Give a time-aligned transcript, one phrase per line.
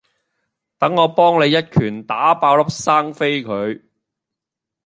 [0.79, 3.83] 等我幫你一拳打爆粒生痱佢